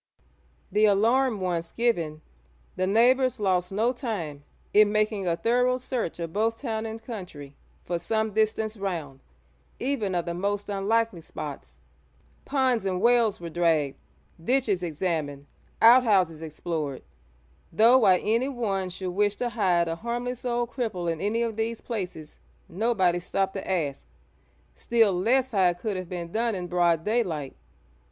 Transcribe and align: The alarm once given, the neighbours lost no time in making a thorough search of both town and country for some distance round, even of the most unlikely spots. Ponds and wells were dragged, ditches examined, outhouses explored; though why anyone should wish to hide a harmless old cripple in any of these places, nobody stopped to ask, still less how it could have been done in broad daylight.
The 0.71 0.85
alarm 0.85 1.41
once 1.41 1.71
given, 1.73 2.23
the 2.75 2.87
neighbours 2.87 3.39
lost 3.39 3.71
no 3.71 3.93
time 3.93 4.43
in 4.73 4.91
making 4.91 5.27
a 5.27 5.35
thorough 5.35 5.77
search 5.77 6.17
of 6.19 6.33
both 6.33 6.59
town 6.59 6.87
and 6.87 6.99
country 6.99 7.55
for 7.83 7.99
some 7.99 8.33
distance 8.33 8.75
round, 8.75 9.19
even 9.79 10.15
of 10.15 10.25
the 10.25 10.33
most 10.33 10.69
unlikely 10.69 11.21
spots. 11.21 11.81
Ponds 12.45 12.83
and 12.83 12.99
wells 12.99 13.39
were 13.39 13.51
dragged, 13.51 13.99
ditches 14.43 14.81
examined, 14.81 15.45
outhouses 15.83 16.41
explored; 16.41 17.03
though 17.71 17.99
why 17.99 18.17
anyone 18.17 18.89
should 18.89 19.11
wish 19.11 19.35
to 19.35 19.49
hide 19.49 19.87
a 19.87 19.97
harmless 19.97 20.43
old 20.43 20.71
cripple 20.71 21.11
in 21.13 21.21
any 21.21 21.43
of 21.43 21.57
these 21.57 21.79
places, 21.79 22.39
nobody 22.67 23.19
stopped 23.19 23.53
to 23.53 23.69
ask, 23.71 24.07
still 24.73 25.13
less 25.13 25.51
how 25.51 25.69
it 25.69 25.77
could 25.77 25.95
have 25.95 26.09
been 26.09 26.31
done 26.31 26.55
in 26.55 26.65
broad 26.65 27.03
daylight. 27.03 27.55